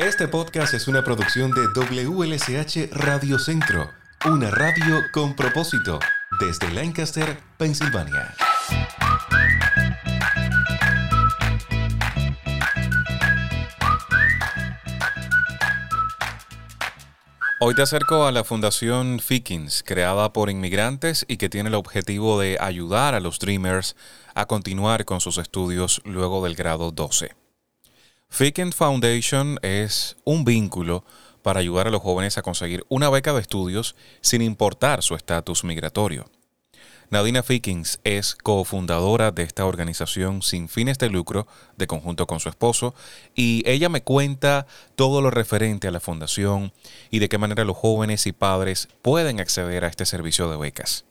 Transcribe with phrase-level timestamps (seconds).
[0.00, 3.90] Este podcast es una producción de WLSH Radio Centro,
[4.24, 5.98] una radio con propósito,
[6.40, 8.34] desde Lancaster, Pensilvania.
[17.60, 22.40] Hoy te acerco a la Fundación Fikins, creada por inmigrantes y que tiene el objetivo
[22.40, 23.96] de ayudar a los Dreamers
[24.34, 27.36] a continuar con sus estudios luego del grado 12.
[28.30, 31.04] Fikins Foundation es un vínculo
[31.42, 35.64] para ayudar a los jóvenes a conseguir una beca de estudios sin importar su estatus
[35.64, 36.30] migratorio.
[37.10, 42.48] Nadina Fikins es cofundadora de esta organización sin fines de lucro de conjunto con su
[42.48, 42.94] esposo
[43.34, 46.72] y ella me cuenta todo lo referente a la fundación
[47.10, 51.04] y de qué manera los jóvenes y padres pueden acceder a este servicio de becas.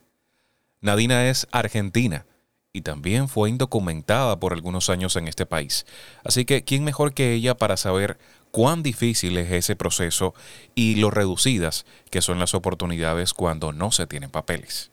[0.80, 2.26] Nadina es argentina
[2.72, 5.86] y también fue indocumentada por algunos años en este país.
[6.24, 8.20] Así que, ¿quién mejor que ella para saber
[8.52, 10.34] cuán difícil es ese proceso
[10.76, 14.92] y lo reducidas que son las oportunidades cuando no se tienen papeles?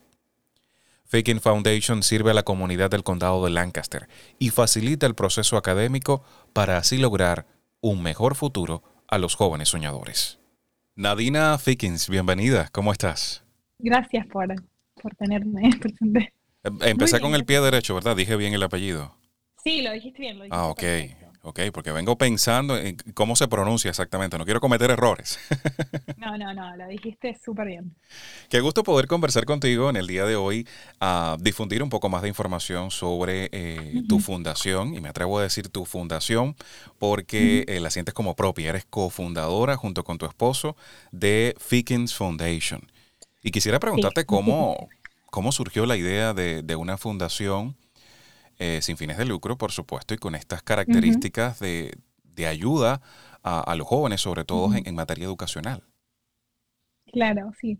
[1.05, 6.23] Faking Foundation sirve a la comunidad del condado de Lancaster y facilita el proceso académico
[6.51, 7.45] para así lograr
[7.79, 10.39] un mejor futuro a los jóvenes soñadores.
[10.95, 13.45] Nadina Fikins, bienvenida, ¿cómo estás?
[13.79, 14.47] Gracias por,
[15.01, 16.33] por tenerme presente.
[16.67, 18.15] Em, empecé con el pie derecho, ¿verdad?
[18.15, 19.15] Dije bien el apellido.
[19.63, 20.37] Sí, lo dijiste bien.
[20.37, 21.27] Lo dijiste ah, ok.
[21.47, 24.37] Ok, porque vengo pensando en cómo se pronuncia exactamente.
[24.37, 25.39] No quiero cometer errores.
[26.17, 27.95] No, no, no, lo dijiste súper bien.
[28.49, 30.67] Qué gusto poder conversar contigo en el día de hoy,
[30.99, 35.43] a difundir un poco más de información sobre eh, tu fundación, y me atrevo a
[35.43, 36.55] decir tu fundación,
[36.97, 38.69] porque eh, la sientes como propia.
[38.69, 40.75] Eres cofundadora junto con tu esposo
[41.11, 42.81] de Fikins Foundation.
[43.41, 44.89] Y quisiera preguntarte cómo,
[45.31, 47.75] cómo surgió la idea de, de una fundación
[48.59, 51.95] eh, sin fines de lucro, por supuesto, y con estas características de,
[52.47, 53.01] ayuda
[53.43, 55.83] a, los jóvenes, sobre todo en, materia educacional.
[57.11, 57.79] Claro, sí.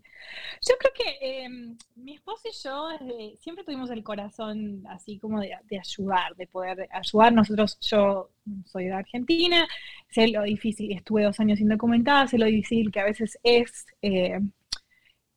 [0.62, 5.40] Yo creo que em, mi esposo y yo eh, siempre tuvimos el corazón así como
[5.40, 7.32] de, ayudar, de poder ayudar.
[7.32, 8.30] Nosotros, yo
[8.64, 9.66] soy de Argentina,
[10.10, 14.40] sé lo difícil, estuve dos años indocumentada, sé lo difícil que a veces es eh,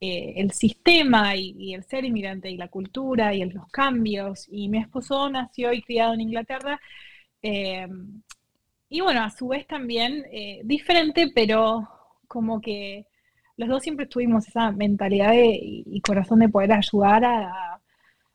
[0.04, 4.48] eh, el sistema y, el ser inmigrante y la cultura y los cambios.
[4.52, 6.82] Y mi esposo nació y criado en Inglaterra.
[7.44, 7.88] Eh,
[8.90, 11.88] y bueno, a su vez también eh, diferente, pero
[12.28, 13.06] como que
[13.58, 17.82] los dos siempre tuvimos esa mentalidad y corazón de poder ayudar a,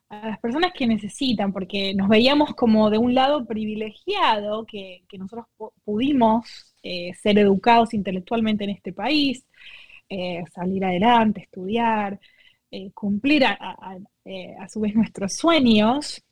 [0.08, 5.46] las personas que necesitan, porque nos veíamos como de un lado privilegiado, que, nosotros
[5.84, 9.44] pudimos ser educados intelectualmente en este país,
[10.08, 12.20] eh, salir adelante, estudiar,
[12.70, 16.22] eh, cumplir eh, a, su vez nuestros sueños.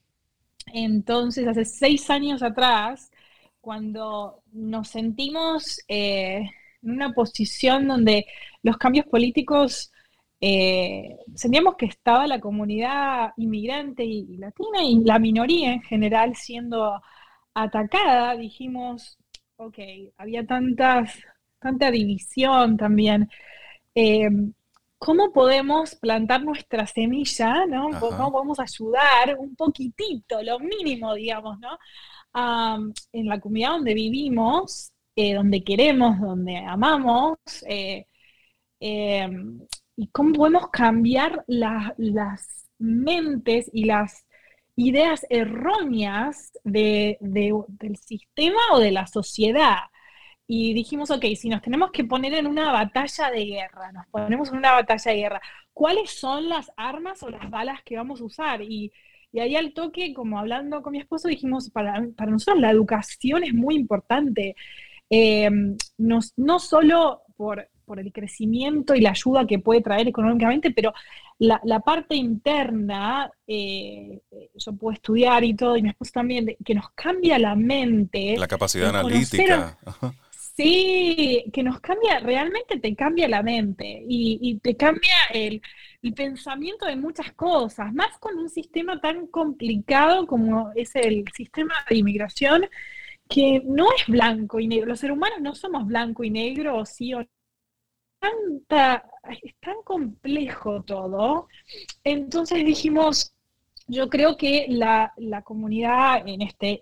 [0.73, 3.11] Entonces, hace seis años atrás,
[3.61, 6.49] cuando nos sentimos en
[6.83, 8.27] una posición donde
[8.63, 9.91] los cambios políticos
[11.35, 17.01] sentíamos que estaba la comunidad inmigrante y, latina y la minoría en general siendo
[17.55, 19.19] atacada, dijimos,
[19.57, 19.79] ok,
[20.19, 21.19] había tantas,
[21.61, 23.31] tanta división también
[23.95, 24.29] eh,
[24.99, 27.91] cómo podemos plantar nuestra semilla, ¿no?
[28.01, 31.79] ¿Cómo podemos ayudar un poquitito, lo mínimo, digamos, ¿no?
[33.13, 37.39] en la comunidad donde vivimos, eh, donde queremos, donde amamos,
[37.69, 38.07] eh,
[38.81, 44.27] y cómo podemos cambiar las mentes y las
[44.75, 49.79] ideas erróneas del sistema o de la sociedad
[50.47, 54.51] y dijimos, ok, si nos tenemos que poner en una batalla de guerra, nos ponemos
[54.51, 55.41] en una batalla de guerra,
[55.73, 58.63] ¿cuáles son las armas o las balas que vamos a usar?
[58.63, 58.93] Y,
[59.41, 63.53] ahí al toque, como hablando con mi esposo, dijimos, para, para nosotros la educación es
[63.53, 64.55] muy importante,
[65.11, 65.51] eh,
[65.99, 67.69] no solo por,
[67.99, 70.95] el crecimiento y la ayuda que puede traer económicamente, pero
[71.39, 74.23] la, parte interna, eh,
[74.55, 78.37] yo puedo estudiar y todo, y mi esposo también, que nos cambia la mente.
[78.39, 79.79] La capacidad analítica.
[80.57, 85.61] Sí, que nos cambia, realmente te cambia la mente y, te cambia el,
[86.15, 91.97] pensamiento de muchas cosas, más con un sistema tan complicado como es el sistema de
[91.97, 92.69] inmigración,
[93.29, 94.87] que no es blanco y negro.
[94.89, 97.27] Los seres humanos no somos blanco y negro, sí o no.
[99.43, 101.49] es tan complejo todo.
[102.05, 103.35] Entonces dijimos,
[103.89, 105.13] yo creo que la,
[105.45, 106.81] comunidad en este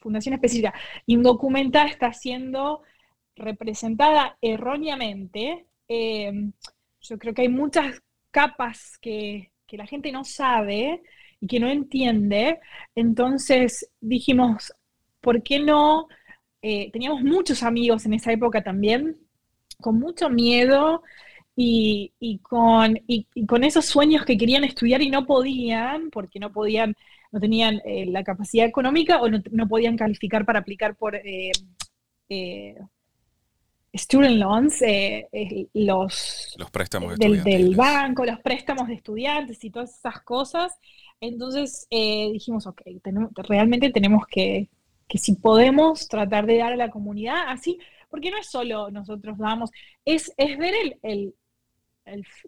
[0.00, 0.74] fundación específica
[1.06, 2.82] indocumentada está haciendo
[3.36, 5.66] representada erróneamente.
[5.88, 6.50] Eh,
[7.00, 11.02] yo creo que hay muchas capas que, la gente no sabe
[11.40, 12.60] y que no entiende.
[12.94, 14.72] Entonces dijimos,
[15.20, 16.08] ¿por qué no
[16.62, 19.18] eh, teníamos muchos amigos en esa época también,
[19.80, 21.02] con mucho miedo
[21.54, 22.12] y,
[22.42, 22.98] con,
[23.46, 26.94] con esos sueños que querían estudiar y no podían, porque no podían,
[27.32, 31.16] no tenían eh, la capacidad económica o no, podían calificar para aplicar por
[33.98, 34.82] student loans,
[35.74, 40.72] los, los préstamos del, del, banco, los préstamos de estudiantes y todas esas cosas.
[41.20, 42.82] Entonces dijimos, ok,
[43.48, 44.68] realmente tenemos que,
[45.08, 47.78] que si podemos tratar de dar a la comunidad así,
[48.08, 49.70] porque no es solo nosotros damos,
[50.04, 51.34] es, es ver el,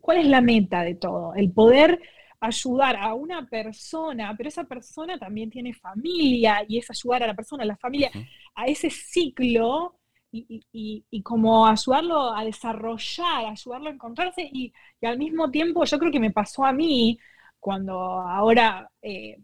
[0.01, 2.01] cuál es la meta de todo, el poder
[2.41, 7.35] ayudar a una persona, pero esa persona también tiene familia y es ayudar a la
[7.35, 8.11] persona, a la familia,
[8.55, 9.98] a ese ciclo
[10.31, 14.73] y, y, como ayudarlo a desarrollar, ayudarlo a encontrarse y,
[15.03, 17.19] al mismo tiempo yo creo que me pasó a mí
[17.61, 19.39] cuando ahora eh,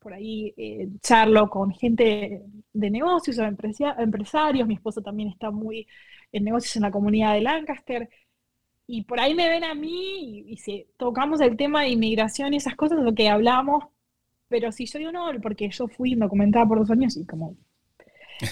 [0.00, 2.42] por ahí eh, charlo con gente
[2.72, 5.86] de negocios o empresarios, mi esposo también está muy
[6.32, 8.08] en negocios en la comunidad de Lancaster,
[8.86, 12.58] y por ahí me ven a mí y, si tocamos el tema de inmigración y
[12.58, 13.84] esas cosas, lo que hablamos,
[14.48, 15.12] pero si yo digo
[15.42, 17.56] porque yo fui documentada por dos años y como,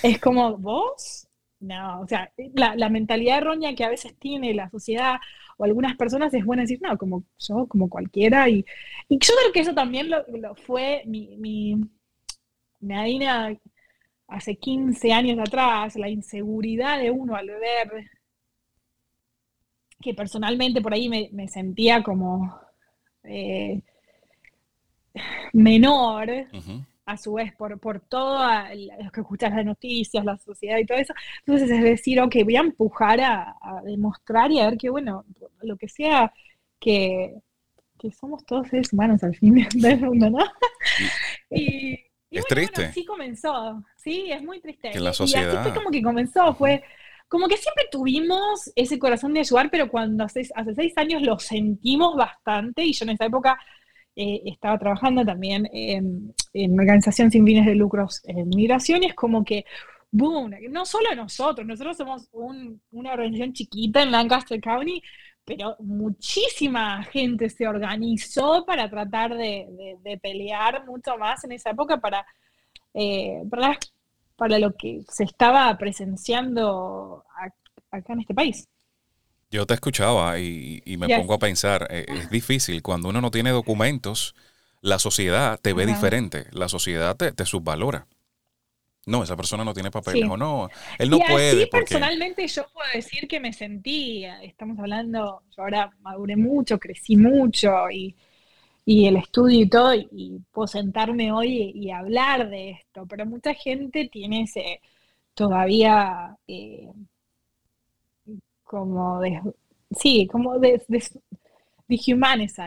[0.03, 1.29] es como, ¿vos?
[1.65, 5.17] No, o sea, la, la mentalidad errónea que a veces tiene la sociedad
[5.57, 8.51] o algunas personas es bueno decir, no, como yo, como cualquiera.
[8.51, 8.67] Y,
[9.09, 10.25] y yo creo que eso también lo,
[10.57, 11.81] fue mi, mi,
[14.29, 18.11] hace 15 años atrás, la inseguridad de uno al ver
[20.03, 22.61] que personalmente por ahí me, sentía como
[23.23, 23.81] eh,
[25.55, 26.29] menor
[27.07, 30.99] a su vez por, por todo lo que escuchas las noticias, la sociedad y todo
[30.99, 31.15] eso.
[31.41, 35.25] Entonces es decir, ok, voy a empujar a, demostrar y a ver que, bueno,
[35.63, 36.33] lo que sea
[36.81, 37.35] que,
[38.21, 40.39] somos todos seres humanos al fin del mundo, ¿no?
[41.51, 41.99] y,
[42.31, 42.93] es triste.
[42.93, 44.91] sí comenzó, sí, es muy triste.
[44.91, 45.53] Que la sociedad...
[45.53, 46.83] Y así fue como que comenzó, fue
[47.29, 51.39] como que siempre tuvimos ese corazón de ayudar, pero cuando hace, hace seis años lo
[51.39, 53.59] sentimos bastante y yo en esa época
[54.17, 59.15] eh, estaba trabajando también en, una organización sin fines de lucros en migración y es
[59.15, 59.65] como que,
[60.13, 65.03] boom, no solo nosotros, nosotros somos una organización chiquita en Lancaster County,
[65.45, 72.25] pero muchísima gente se organizó para tratar de, pelear mucho más en esa época para,
[72.95, 73.43] eh,
[74.37, 77.25] para, lo que se estaba presenciando
[77.91, 78.69] acá en este país.
[79.55, 83.51] Yo te escuchaba y, me pongo a pensar, eh, es difícil, cuando uno no tiene
[83.51, 84.35] documentos,
[84.81, 88.09] la sociedad te ve diferente, la sociedad te, te, subvalora.
[89.07, 90.69] No, esa persona no tiene papeles o no,
[90.99, 91.69] él no puede.
[91.69, 97.89] personalmente yo puedo decir que me sentí, estamos hablando, yo ahora maduré mucho, crecí mucho
[97.93, 98.17] y,
[98.85, 104.09] el estudio y todo, y, puedo sentarme hoy y, hablar de esto, pero mucha gente
[104.11, 104.81] tiene ese
[105.33, 106.37] todavía...
[106.49, 106.89] Eh,
[108.75, 109.41] como de,
[109.93, 111.01] sí, como de, de,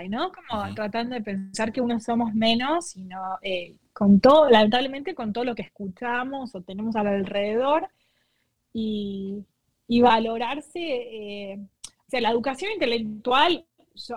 [0.10, 0.32] ¿no?
[0.32, 5.44] Como tratando de pensar que uno somos menos, sino eh, con todo, lamentablemente con todo
[5.44, 7.90] lo que escuchamos o tenemos alrededor
[8.72, 9.44] y,
[10.02, 13.66] valorarse, eh, o sea, la educación intelectual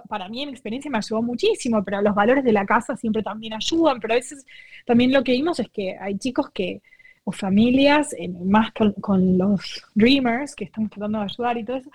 [0.09, 3.55] para mí en experiencia me ayudó muchísimo, pero los valores de la casa siempre también
[3.55, 4.47] ayudan, pero a veces
[4.87, 6.83] también lo que vimos es que hay chicos que
[7.25, 8.15] o familias,
[8.45, 11.91] más con, los dreamers que estamos tratando de ayudar y todo eso,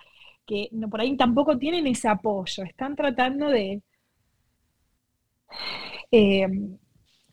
[0.45, 3.81] que no, por ahí tampoco tienen ese apoyo, están tratando de,
[6.11, 6.47] eh,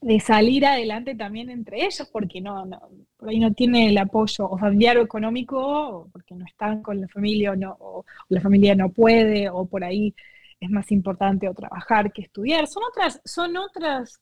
[0.03, 2.69] de salir adelante también entre ellos porque no,
[3.17, 7.09] por ahí no tienen el apoyo o familiar o económico, porque no están con la
[7.09, 10.15] familia o, no, o la familia no puede, o por ahí
[10.59, 12.67] es más importante o trabajar que estudiar.
[12.67, 14.21] Son otras, son otras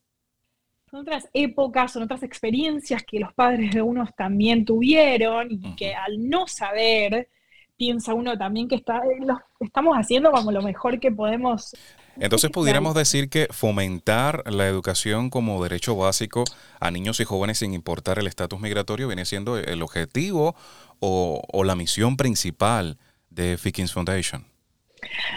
[0.91, 5.95] son otras épocas, son otras experiencias que los padres de unos también tuvieron y que
[5.95, 7.29] al no saber,
[7.77, 11.75] piensa uno también que está, eh, lo estamos haciendo como lo mejor que podemos.
[12.19, 16.45] Entonces pudiéramos decir que fomentar la educación como derecho básico
[16.81, 20.57] a niños y jóvenes sin importar el estatus migratorio viene siendo el objetivo
[20.99, 22.99] o, o la misión principal
[23.31, 24.50] de Fikins Foundation.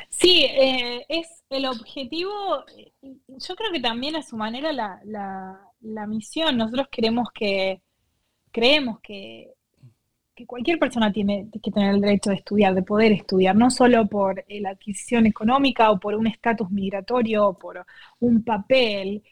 [0.10, 2.64] Sí, eh, es el objetivo,
[3.02, 5.00] yo creo que también a su manera la,
[5.82, 7.82] la, misión, nosotros queremos que,
[8.52, 9.52] creemos que,
[10.36, 14.08] que, cualquier persona tiene que tener el derecho de estudiar, de poder estudiar, no solo
[14.08, 17.86] por la adquisición económica o por un estatus migratorio o por
[18.20, 19.24] un papel,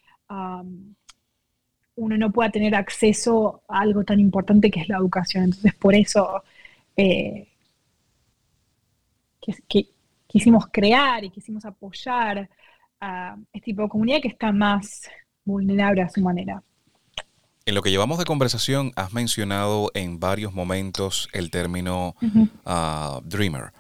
[1.96, 5.46] uno no pueda tener acceso a algo tan importante que es la educación.
[5.46, 6.44] Entonces, por eso...
[6.98, 7.48] Eh,
[9.68, 9.88] que,
[10.32, 12.50] quisimos crear y quisimos apoyar
[13.02, 15.10] a este tipo de comunidad que está más
[15.44, 16.64] vulnerable a su manera.
[17.66, 22.16] En lo que llevamos de conversación, has mencionado en varios momentos el término
[22.66, 23.74] ah, dreamer,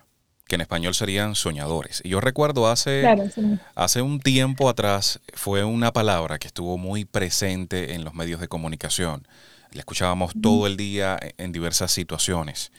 [0.48, 2.01] que en español serían soñadores.
[2.03, 3.03] Y yo recuerdo hace,
[3.74, 8.50] hace un tiempo atrás, fue una palabra que estuvo muy presente en los medios de
[8.50, 9.25] comunicación.
[9.72, 12.72] La escuchábamos todo el día en diversas situaciones.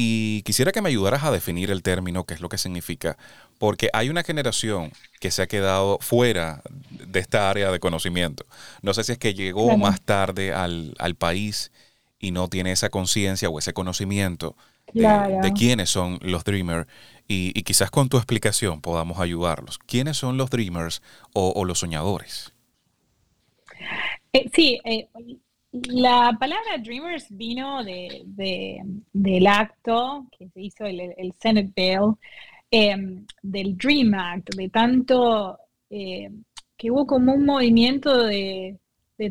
[0.00, 3.18] Y quisiera que me ayudaras a definir el término, qué es lo que significa,
[3.58, 8.46] porque hay una generación que se ha quedado fuera de esta área de conocimiento.
[8.80, 11.72] No sé si es que llegó más tarde al, país
[12.20, 14.54] y no tiene esa conciencia o ese conocimiento
[14.92, 16.86] de, quiénes son los Dreamers
[17.26, 19.80] y, quizás con tu explicación podamos ayudarlos.
[19.80, 21.02] ¿Quiénes son los Dreamers
[21.32, 22.52] o, los soñadores?
[24.32, 25.08] Eh, sí, eh,
[25.72, 28.24] la palabra Dreamers vino de,
[29.12, 32.14] del acto que se hizo el, Senate Bill,
[32.70, 35.58] em, del Dream Act, de tanto
[35.90, 36.30] eh,
[36.76, 38.78] que hubo como un movimiento de,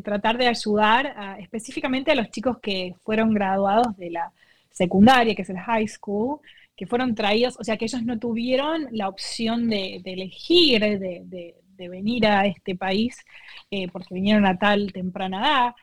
[0.04, 4.32] tratar de ayudar específicamente a los chicos que fueron graduados de la
[4.70, 6.40] secundaria, que es el high school,
[6.76, 11.54] que fueron traídos, o sea, que ellos no tuvieron la opción de, elegir, de,
[11.88, 13.24] venir a este país,
[13.70, 15.74] eh, porque vinieron a tal temprana edad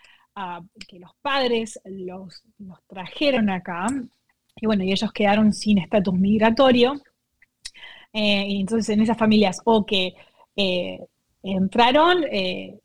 [0.88, 2.44] que los padres los,
[2.88, 3.88] trajeron acá,
[4.58, 7.02] y bueno, y ellos quedaron sin estatus migratorio.
[8.14, 10.16] Eh, y entonces en esas familias o que
[10.56, 11.06] eh,
[11.44, 12.80] entraron eh,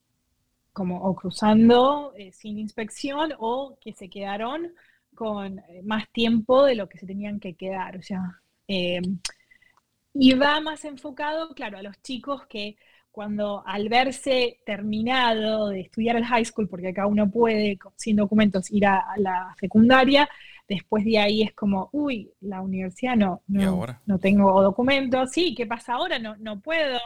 [0.73, 4.73] como o cruzando sin inspección o que se quedaron
[5.15, 7.97] con más tiempo de lo que se tenían que quedar.
[7.97, 12.77] O sea, y va más enfocado, claro, a los chicos que
[13.11, 18.71] cuando al verse terminado de estudiar el high school, porque acá uno puede sin documentos
[18.71, 20.29] ir a, la secundaria,
[20.69, 25.95] después de ahí es como, uy, la universidad no, no, tengo documentos, sí, ¿qué pasa
[25.95, 26.19] ahora?
[26.19, 26.99] No, no puedo.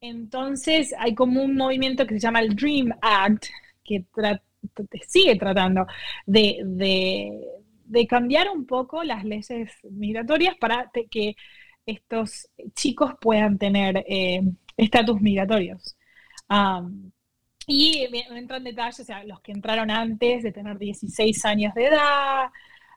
[0.00, 3.46] entonces hay como un movimiento que se llama el Dream Act,
[3.84, 4.04] que
[5.08, 5.86] sigue tratando
[6.26, 6.60] de,
[7.92, 11.36] de cambiar un poco las leyes migratorias para que
[11.86, 14.42] estos chicos puedan tener eh,
[14.76, 15.96] estatus migratorios.
[17.66, 21.86] y entran en detalle, o sea, los que entraron antes de tener 16 años de
[21.86, 22.50] edad,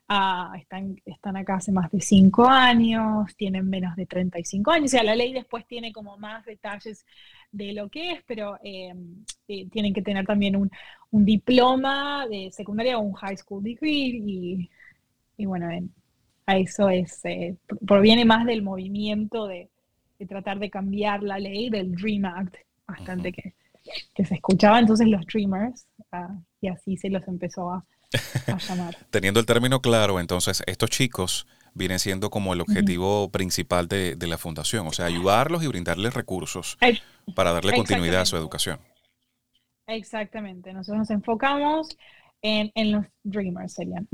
[0.08, 4.96] ah, están, están acá hace más de 5 años, tienen menos de 35 años, o
[4.96, 7.06] sea, la ley después tiene como más detalles
[7.52, 8.94] de lo que es, pero eh,
[9.48, 10.70] eh, tienen que tener también un,
[11.10, 14.70] diploma de secundaria o un high school degree y,
[15.38, 15.90] y bueno, en,
[16.46, 19.68] a eso es, eh, proviene más del movimiento de,
[20.28, 23.54] tratar de cambiar la ley del Dream Act, bastante que,
[24.24, 27.84] se escuchaba entonces los Dreamers, ah, y así se los empezó a,
[28.68, 28.96] llamar.
[29.10, 34.38] Teniendo el término claro, entonces estos chicos vienen siendo como el objetivo principal de, la
[34.38, 36.78] fundación, o sea, ayudarlos y brindarles recursos
[37.34, 38.78] para darle continuidad a su educación.
[39.86, 41.96] Exactamente, nosotros nos enfocamos
[42.42, 44.08] en, los Dreamers, serían.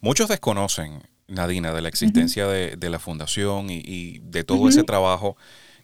[0.00, 5.36] Muchos desconocen, Nadina, de la existencia de, la fundación y, de todo ese trabajo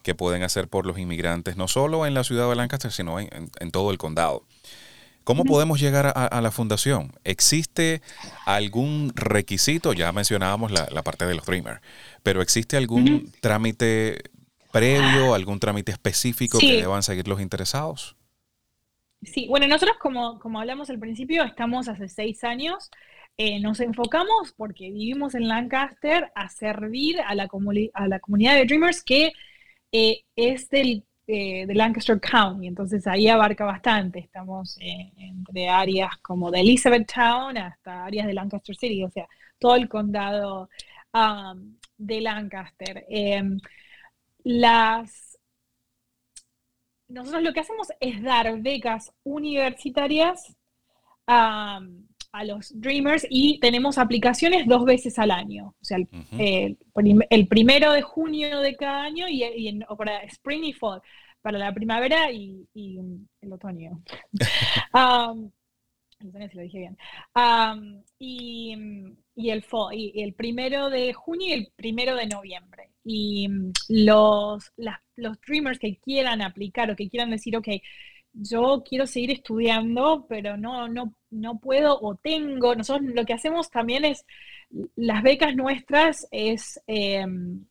[0.02, 3.70] que pueden hacer por los inmigrantes, no solo en la ciudad de Lancaster, sino en,
[3.70, 4.44] todo el condado.
[5.24, 7.12] ¿Cómo podemos llegar a, la fundación?
[7.24, 8.02] ¿Existe
[8.46, 9.92] algún requisito?
[9.92, 11.80] Ya mencionábamos la, parte de los Dreamers,
[12.22, 14.22] pero ¿existe algún trámite
[14.72, 18.16] previo, algún trámite específico que deban seguir los interesados?
[19.22, 22.90] Sí, bueno, nosotros como, como hablamos al principio, estamos hace seis años
[23.36, 27.48] eh, nos enfocamos, porque vivimos en Lancaster, a servir a la,
[27.94, 29.32] a la comunidad de Dreamers que
[29.92, 34.18] eh, es del, eh, de Lancaster County, entonces ahí abarca bastante.
[34.20, 39.26] Estamos entre áreas como de Elizabethtown hasta áreas de Lancaster City, o sea,
[39.58, 40.68] todo el condado
[41.14, 43.04] um, de Lancaster.
[43.08, 43.58] Em,
[44.44, 45.30] las
[47.08, 50.56] nosotros lo que hacemos es dar becas universitarias
[51.26, 55.74] um, a los Dreamers y tenemos aplicaciones dos veces al año.
[55.80, 55.98] O sea,
[56.38, 61.02] el, primero de junio de cada año y, para Spring y Fall,
[61.42, 62.66] para la primavera y,
[63.40, 64.02] el otoño.
[64.94, 65.50] um,
[66.20, 66.98] si lo dije bien.
[68.18, 72.90] y, el fall, y el primero de junio y el primero de noviembre.
[73.02, 73.48] Y
[73.88, 74.72] los,
[75.16, 77.68] los Dreamers que quieran aplicar o que quieran decir, ok,
[78.32, 82.74] yo quiero seguir estudiando, pero no, no, no puedo o tengo.
[82.74, 84.24] Nosotros lo que hacemos también es,
[84.96, 87.64] las becas nuestras es em,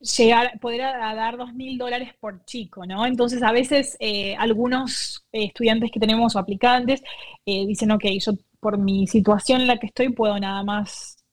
[0.00, 3.06] llegar, poder a, dar dos mil dólares por chico, ¿no?
[3.06, 7.02] Entonces a veces eh, algunos estudiantes que tenemos o aplicantes
[7.46, 11.24] eh, dicen, ok, yo por mi situación en la que estoy puedo nada más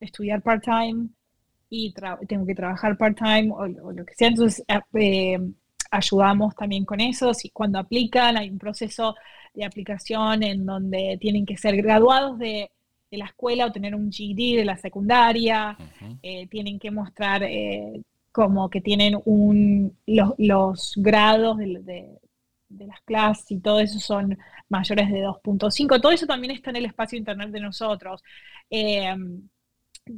[0.00, 1.08] estudiar part-time
[1.70, 1.94] y
[2.28, 4.28] tengo que trabajar part-time o, lo que sea.
[4.28, 4.64] Entonces,
[4.94, 5.38] eh,
[5.94, 7.32] ayudamos también con eso.
[7.34, 9.14] Si cuando aplican, hay un proceso
[9.54, 12.70] de aplicación en donde tienen que ser graduados de,
[13.10, 15.76] la escuela o tener un GED de la secundaria,
[16.20, 22.18] eh, tienen que mostrar eh, como que tienen un, los, grados de,
[22.70, 24.36] las clases y todo eso son
[24.68, 26.00] mayores de 2.5.
[26.00, 28.20] Todo eso también está en el espacio internet de nosotros.
[28.68, 29.14] Eh,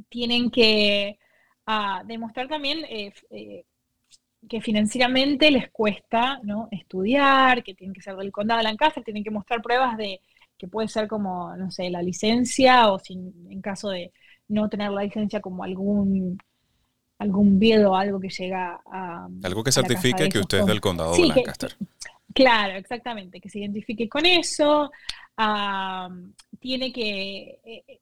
[0.09, 1.19] tienen que
[1.67, 2.79] ah, demostrar también
[4.47, 6.67] que financieramente les cuesta ¿no?
[6.71, 10.21] estudiar, que tienen que ser del condado de Lancaster, tienen que mostrar pruebas de
[10.57, 14.11] que puede ser como, no sé, la licencia o sin, en caso de
[14.47, 16.37] no tener la licencia como algún
[17.19, 19.27] algún o algo que llega a...
[19.43, 21.75] Algo que certifique que usted es del condado de Lancaster.
[22.33, 24.91] claro, exactamente, que se identifique con eso.
[26.59, 27.59] tiene que...
[27.63, 27.99] Eh, eh,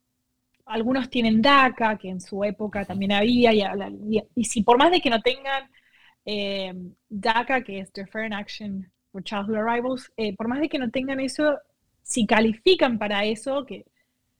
[0.65, 5.11] algunos tienen DACA, que en su época también había, y si por más de que
[5.11, 5.69] no tengan
[6.25, 6.73] eh,
[7.09, 11.19] DACA, que es Deferred Action for Childhood Arrivals, eh, por más de que no tengan
[11.19, 11.57] eso,
[12.03, 13.85] si califican para eso, que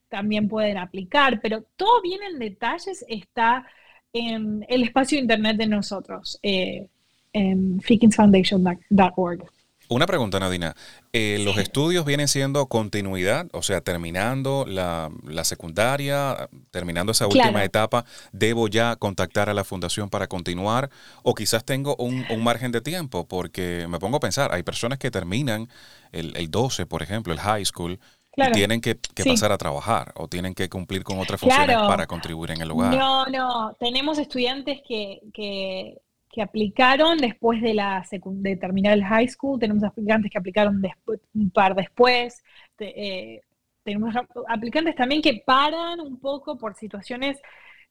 [0.10, 3.66] también pueden aplicar, pero todo bien en detalles está
[4.14, 6.88] en el espacio internet de nosotros, eh,
[7.34, 9.44] en fikinsfoundation.org.
[9.88, 10.76] Una pregunta, Nadina.
[11.14, 13.48] Eh, ¿Los estudios vienen siendo continuidad?
[13.54, 15.12] O sea, terminando la,
[15.44, 20.90] secundaria, terminando esa última etapa, ¿debo ya contactar a la fundación para continuar?
[21.24, 23.28] ¿O quizás tengo un, margen de tiempo?
[23.28, 25.70] Porque me pongo a pensar, hay personas que terminan
[26.12, 28.00] el, el 12, por ejemplo, el high school,
[28.38, 32.52] y tienen que, pasar a trabajar o tienen que cumplir con otras funciones para contribuir
[32.52, 32.94] en el lugar.
[32.96, 35.98] No, no, tenemos estudiantes que, que
[36.36, 41.22] que aplicaron después de, la de terminar el high school, tenemos aplicantes que aplicaron después,
[41.34, 42.44] un par después,
[42.78, 43.40] eh,
[43.84, 44.14] tenemos
[44.50, 47.38] aplicantes también que paran un poco por situaciones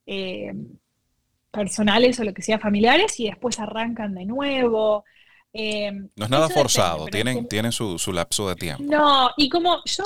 [0.05, 0.53] eh,
[1.51, 5.05] personales o lo que sea familiares y después arrancan de nuevo.
[5.51, 8.85] Eh, no es nada forzado, tienen, tienen su, su lapso de tiempo.
[8.85, 10.05] No, y como yo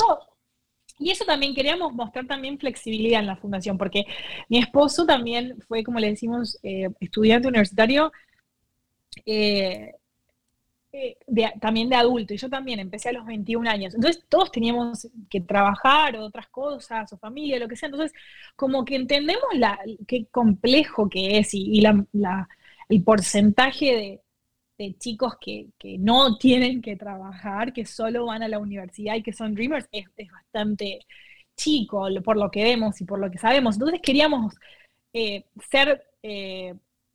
[1.00, 4.04] y eso también queríamos mostrar también flexibilidad en la fundación, porque
[4.48, 6.58] mi esposo también fue, como le decimos,
[7.00, 8.10] estudiante universitario
[9.26, 9.94] eh,
[10.90, 11.18] eh,
[11.60, 13.94] también de adulto, y yo también empecé a los 21 años.
[13.94, 17.88] Entonces todos teníamos que trabajar o otras cosas, o familia, lo que sea.
[17.88, 18.12] Entonces,
[18.56, 21.82] como que entendemos la, qué complejo que es y,
[22.88, 24.22] el porcentaje
[24.78, 29.32] de, chicos que, no tienen que trabajar, que solo van a la universidad y que
[29.32, 31.00] son dreamers, es, bastante
[31.56, 33.74] chico por lo que vemos y por lo que sabemos.
[33.76, 34.54] Entonces queríamos
[35.12, 36.02] eh, ser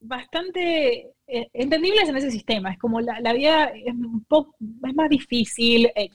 [0.04, 2.72] bastante eh, entendibles en ese sistema.
[2.72, 6.10] Es como la, vida es, un poco, es más difícil eh,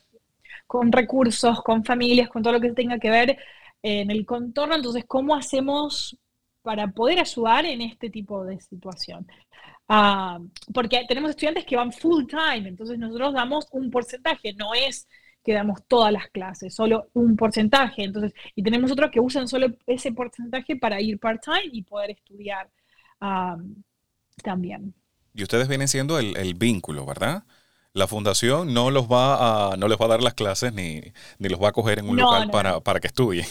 [0.66, 4.76] con recursos, con familias, con todo lo que tenga que ver eh, en el contorno.
[4.76, 6.16] Entonces, ¿cómo hacemos
[6.62, 9.26] para poder ayudar en este tipo de situación?
[9.88, 10.38] Ah,
[10.74, 15.08] porque tenemos estudiantes que van full time, entonces nosotros damos un porcentaje, no es
[15.42, 18.04] que damos todas las clases, solo un porcentaje.
[18.04, 22.68] Entonces, y tenemos otros que usan solo ese porcentaje para ir part-time y poder estudiar
[23.18, 24.94] también.
[25.34, 27.44] Y ustedes vienen siendo el, vínculo, ¿verdad?
[27.92, 31.00] La fundación no los va a, no les va a dar las clases ni,
[31.38, 33.46] los va a coger en un local Para, que estudien.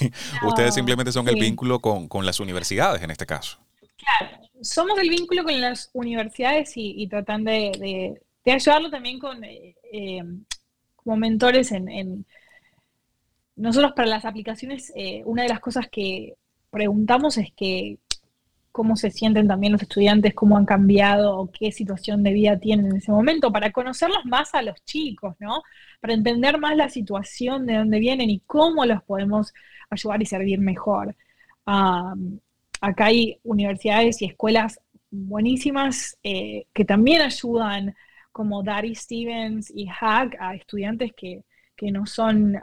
[0.45, 3.59] ustedes simplemente son el vínculo con, las universidades en este caso.
[3.95, 10.23] Claro, somos el vínculo con las universidades y, tratan de, ayudarlo también con eh, eh,
[10.95, 12.25] como mentores en,
[13.55, 16.35] nosotros para las aplicaciones, eh, una de las cosas que
[16.69, 17.97] preguntamos es que
[18.77, 22.97] cómo se sienten también los estudiantes, cómo han cambiado qué situación de vida tienen en
[22.97, 25.63] ese momento, para conocerlos más a los chicos, ¿no?
[25.99, 29.51] Para entender más la situación de dónde vienen y cómo los podemos
[29.89, 31.15] ayudar y servir mejor.
[31.65, 37.95] acá hay universidades y escuelas buenísimas eh, que también ayudan,
[38.31, 41.43] como Daddy Stevens y Hack, a estudiantes que,
[41.91, 42.55] no son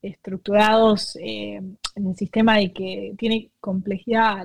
[0.00, 1.60] estructurados eh,
[1.94, 4.44] en el sistema de que tiene complejidad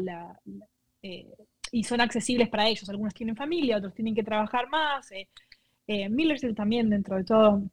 [1.01, 1.27] eh,
[1.71, 2.89] y son accesibles para ellos.
[2.89, 5.11] Algunos tienen familia, otros tienen que trabajar más.
[5.11, 5.27] Eh,
[5.87, 6.09] eh
[6.55, 7.63] también dentro de todo.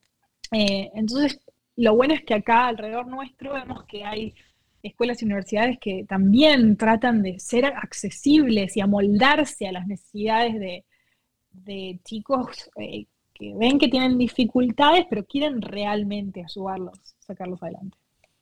[0.52, 1.40] Eh, entonces,
[1.76, 4.34] lo bueno es que acá alrededor nuestro vemos que hay
[4.82, 10.84] escuelas y universidades que también tratan de ser accesibles y amoldarse a las necesidades de,
[11.50, 17.98] de chicos que ven que tienen dificultades, pero quieren realmente ayudarlos, sacarlos adelante.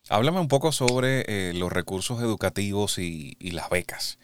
[0.08, 4.18] Háblame un poco sobre eh, los recursos educativos y, las becas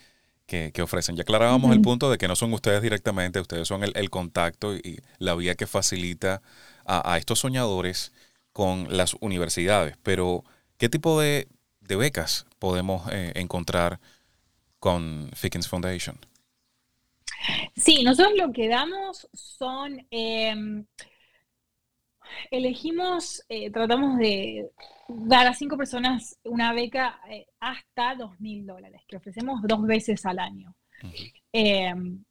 [0.46, 1.16] que, ofrecen.
[1.16, 5.00] Ya aclarábamos el punto de que no son ustedes directamente, ustedes son el, contacto y
[5.18, 6.42] la vía que facilita
[6.84, 8.12] a, estos soñadores
[8.52, 9.96] con las universidades.
[10.02, 10.44] Pero,
[10.76, 11.48] ¿qué tipo de,
[11.80, 14.00] becas podemos eh, encontrar
[14.78, 16.18] con Fickens Foundation?
[17.76, 20.84] Sí, nosotros lo que damos son, em,
[22.50, 24.70] elegimos, eh, tratamos de
[25.08, 30.24] dar a cinco personas una beca eh, hasta dos mil dólares, que ofrecemos dos veces
[30.26, 30.74] al año.
[31.52, 32.22] Em,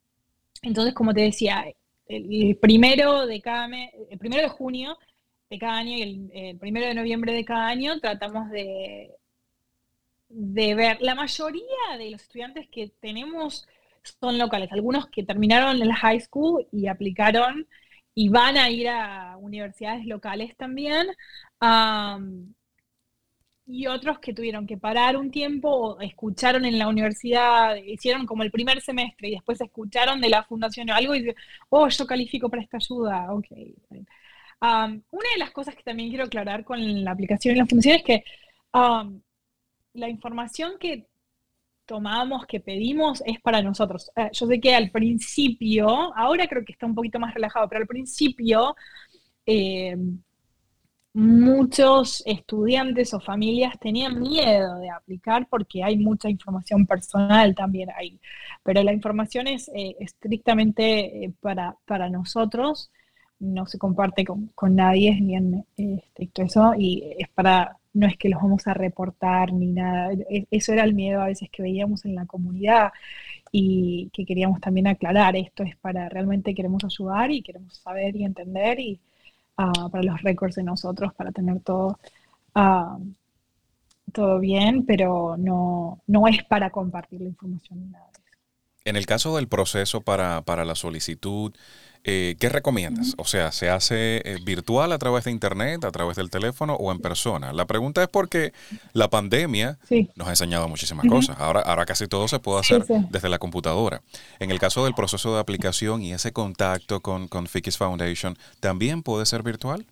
[0.62, 1.64] entonces, como te decía,
[2.06, 4.98] el, primero de cada mes, el primero de junio
[5.48, 9.10] de cada año y el, primero de noviembre de cada año tratamos de,
[10.28, 10.98] de ver.
[11.00, 13.66] La mayoría de los estudiantes que tenemos
[14.20, 17.66] son locales, algunos que terminaron el high school y aplicaron
[18.14, 21.06] y van a ir a universidades locales también
[23.66, 28.42] y otros que tuvieron que parar un tiempo o escucharon en la universidad, hicieron como
[28.42, 31.36] el primer semestre y después escucharon de la fundación o algo y dicen,
[31.68, 33.46] oh, yo califico para esta ayuda, ok.
[34.60, 38.02] Una de las cosas que también quiero aclarar con la aplicación y la fundación es
[38.02, 38.24] que
[38.72, 41.06] la información que
[41.90, 44.12] tomamos, que pedimos, es para nosotros.
[44.14, 47.80] Eh, yo sé que al principio, ahora creo que está un poquito más relajado, pero
[47.80, 48.76] al principio...
[49.44, 49.96] Eh,
[51.12, 58.20] muchos estudiantes o familias tenían miedo de aplicar porque hay mucha información personal también ahí.
[58.62, 62.92] Pero la información es eh, estrictamente para, para nosotros,
[63.40, 68.28] no se comparte con, nadie, es bien estricto eso, y es para, no es que
[68.28, 70.12] los vamos a reportar ni nada.
[70.12, 72.92] E, eso era el miedo a veces que veíamos en la comunidad
[73.52, 75.36] y que queríamos también aclarar.
[75.36, 79.00] Esto es para realmente queremos ayudar y queremos saber y entender y
[79.56, 81.98] para los récords de nosotros, para tener todo,
[84.12, 88.06] todo bien, pero no, no es para compartir la información ni nada.
[88.90, 91.52] En el caso del proceso para, para la solicitud,
[92.02, 93.14] eh, ¿Qué recomiendas?
[93.18, 96.90] O sea, ¿se hace eh, virtual a través de Internet, a través del teléfono o
[96.92, 97.52] en persona?
[97.52, 98.54] La pregunta es porque
[98.94, 99.78] la pandemia
[100.16, 101.36] nos ha enseñado muchísimas cosas.
[101.38, 104.00] Ahora, ahora casi todo se puede hacer desde la computadora.
[104.38, 109.02] En el caso del proceso de aplicación y ese contacto con, con Fikis Foundation, ¿también
[109.02, 109.84] puede ser virtual?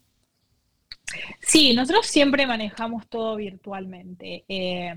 [1.40, 4.44] Sí, nosotros siempre manejamos todo virtualmente.
[4.48, 4.94] Eh,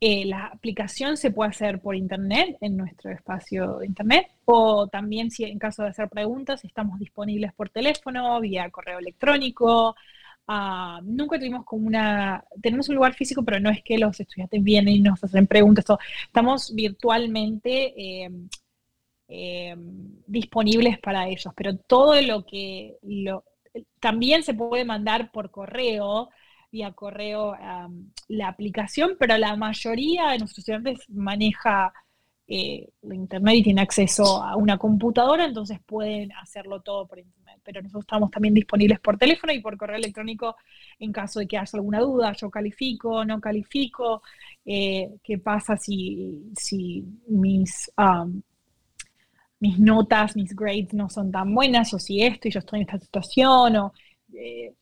[0.00, 5.30] eh, la aplicación se puede hacer por internet, en nuestro espacio de internet, o también
[5.30, 9.96] si en caso de hacer preguntas, estamos disponibles por teléfono, vía correo electrónico.
[10.46, 14.62] Ah, nunca tuvimos como una, tenemos un lugar físico, pero no es que los estudiantes
[14.62, 15.84] vienen y nos hacen preguntas,
[16.26, 18.48] estamos virtualmente em,
[19.28, 23.44] em, disponibles para ellos, pero todo lo que lo,
[24.00, 26.30] también se puede mandar por correo,
[26.70, 27.56] vía correo
[28.28, 31.92] la aplicación, pero la mayoría de nuestros estudiantes maneja
[32.48, 37.60] eh, internet y tiene acceso a una computadora, entonces pueden hacerlo todo por internet.
[37.64, 40.56] Pero nosotros estamos también disponibles por teléfono y por correo electrónico
[41.00, 42.32] en caso de que haya alguna duda.
[42.34, 44.22] Yo califico, no califico,
[44.64, 47.90] eh, qué pasa si, si mis,
[49.58, 52.86] mis notas, mis grades no son tan buenas, o si esto y yo estoy en
[52.86, 53.92] esta situación, o
[54.34, 54.72] eh,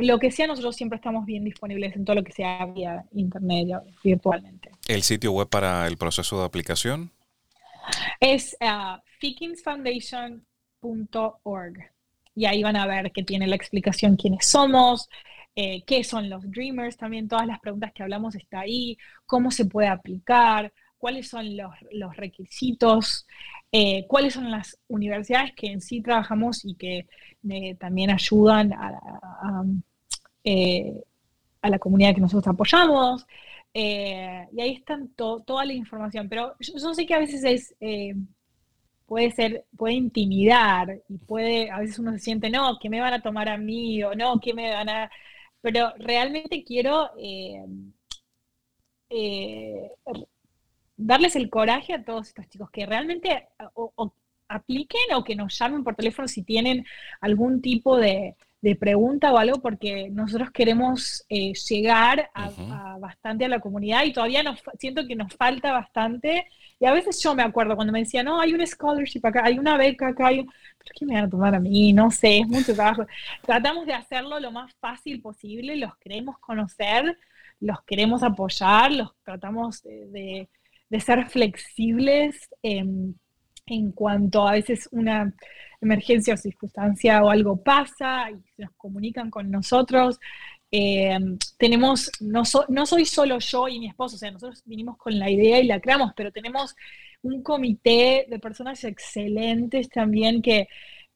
[0.00, 3.68] lo que sea, nosotros siempre estamos bien disponibles en todo lo que sea vía internet,
[4.02, 4.70] virtualmente.
[4.88, 7.12] ¿El sitio web para el proceso de aplicación?
[8.20, 8.98] Es uh,
[12.34, 15.08] y ahí van a ver que tiene la explicación quiénes somos,
[15.54, 19.66] eh, qué son los Dreamers, también todas las preguntas que hablamos está ahí, cómo se
[19.66, 23.26] puede aplicar, cuáles son los, requisitos,
[23.72, 27.06] eh, cuáles son las universidades que en sí trabajamos y que
[27.48, 29.64] eh, también ayudan a,
[30.44, 31.02] eh,
[31.62, 33.26] a, la comunidad que nosotros apoyamos.
[33.74, 37.74] y ahí están toda la información, pero yo, sé que a veces es,
[39.06, 43.14] puede ser, puede intimidar y puede, a veces uno se siente, no, que me van
[43.14, 45.10] a tomar a mí o no, que me van a...
[45.62, 47.10] Pero realmente quiero
[50.96, 53.48] darles el coraje a todos estos chicos que realmente
[54.48, 56.84] apliquen o que nos llamen por teléfono si tienen
[57.20, 58.36] algún tipo de,
[58.78, 64.42] pregunta o algo, porque nosotros queremos eh, llegar a, bastante a la comunidad y todavía
[64.42, 66.46] nos siento que nos falta bastante.
[66.78, 69.58] Y a veces yo me acuerdo cuando me decían, no, hay un scholarship acá, hay
[69.58, 70.44] una beca acá, hay
[70.78, 71.92] ¿pero qué me van a tomar a mí?
[71.92, 73.06] No sé, es mucho trabajo.
[73.42, 77.18] Tratamos de hacerlo lo más fácil posible, los queremos conocer,
[77.60, 80.48] los queremos apoyar, los tratamos de
[80.90, 85.32] de ser flexibles en cuanto a veces una
[85.80, 90.18] emergencia o circunstancia o algo pasa y se nos comunican con nosotros.
[90.70, 95.18] Em, tenemos, no, no soy solo yo y mi esposo, o sea, nosotros vinimos con
[95.18, 96.76] la idea y la creamos, pero tenemos
[97.22, 100.68] un comité de personas excelentes también que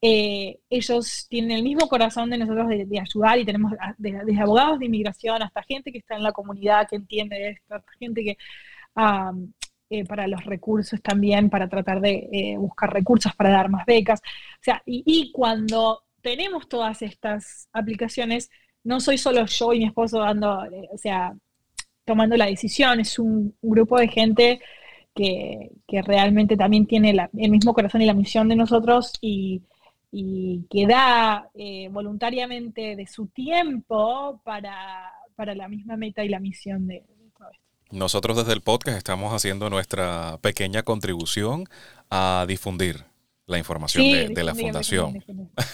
[0.06, 4.86] eh, ellos tienen el mismo corazón de nosotros de, ayudar y tenemos desde abogados de
[4.86, 8.36] inmigración hasta gente que está en la comunidad que entiende esto, hasta gente que
[10.00, 14.20] eh, para los recursos también, para tratar de eh, buscar recursos para dar más becas.
[14.20, 18.50] O sea, y, cuando tenemos todas estas aplicaciones,
[18.82, 21.32] no soy solo yo y mi esposo dando, o sea,
[22.04, 24.60] tomando la decisión, es un, grupo de gente
[25.14, 29.62] que, realmente también tiene el mismo corazón y la misión de nosotros y,
[30.70, 31.50] que da
[31.90, 37.04] voluntariamente de su tiempo para, para la misma meta y la misión de.
[37.94, 41.68] Nosotros desde el podcast estamos haciendo nuestra pequeña contribución
[42.10, 43.04] a difundir
[43.46, 45.22] la información de, la fundación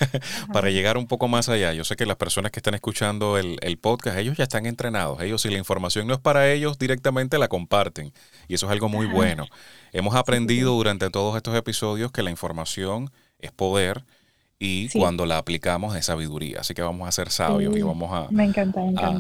[0.53, 1.73] para llegar un poco más allá.
[1.73, 5.23] Yo sé que las personas que están escuchando el, podcast, ellos ya están entrenados.
[5.23, 8.13] Ellos, si la información no es para ellos, directamente la comparten.
[8.49, 9.47] Y eso es algo muy bueno.
[9.93, 14.05] Hemos aprendido durante todos estos episodios que la información es poder
[14.63, 16.61] y cuando la aplicamos de sabiduría.
[16.61, 18.29] Así que vamos a ser sabios y vamos a,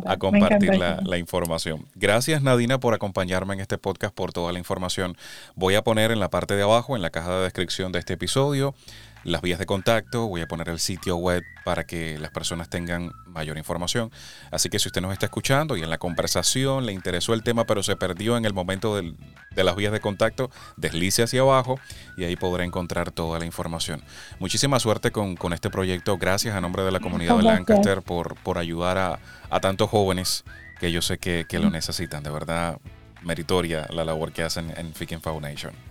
[0.04, 1.86] a, compartir la, la, información.
[1.94, 5.16] Gracias Nadina por acompañarme en este podcast, por toda la información.
[5.54, 8.12] Voy a poner en la parte de abajo, en la caja de descripción de este
[8.12, 8.74] episodio,
[9.24, 13.12] las vías de contacto, voy a poner el sitio web para que las personas tengan
[13.26, 14.10] mayor información.
[14.50, 17.64] Así que si usted nos está escuchando y en la conversación le interesó el tema
[17.66, 21.78] pero se perdió en el momento de las vías de contacto, deslice hacia abajo
[22.16, 24.02] y ahí podrá encontrar toda la información.
[24.38, 26.16] Muchísima suerte con, este proyecto.
[26.16, 30.44] Gracias a nombre de la comunidad de Lancaster por, por ayudar a, tantos jóvenes
[30.78, 32.22] que yo sé que, lo necesitan.
[32.22, 32.78] De verdad,
[33.22, 35.89] meritoria la labor que hacen en Fikin Foundation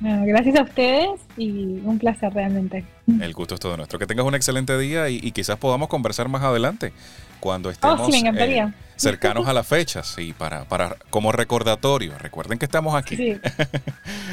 [0.00, 2.84] gracias a ustedes y un placer realmente.
[3.06, 3.98] El gusto es todo nuestro.
[3.98, 6.92] Que tengas un excelente día y, quizás podamos conversar más adelante
[7.40, 12.16] cuando oh, estemos eh, cercanos a las fechas y para, para como recordatorio.
[12.18, 13.16] Recuerden que estamos aquí.
[13.16, 13.40] Sí,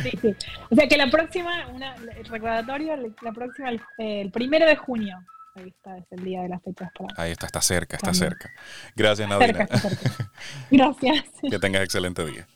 [0.21, 0.35] sí,
[0.69, 5.17] O sea que la próxima, una, el recordatorio, la próxima, el, primero de junio.
[5.53, 6.89] Ahí está, es el día de las fechas.
[7.17, 8.49] Ahí está, está cerca, está cerca.
[8.95, 9.67] Gracias, Nadina.
[10.71, 11.25] Gracias.
[11.41, 12.47] que tengas excelente día.